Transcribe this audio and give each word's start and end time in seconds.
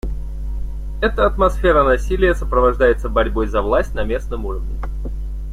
Эта 0.99 1.27
атмосфера 1.27 1.83
насилия 1.83 2.33
сопровождается 2.33 3.07
борьбой 3.07 3.45
за 3.45 3.61
власть 3.61 3.93
на 3.93 4.03
местном 4.03 4.47
уровне. 4.47 4.79